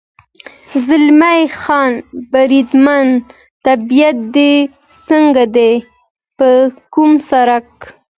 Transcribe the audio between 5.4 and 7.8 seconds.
دی؟ پر کوم سړک.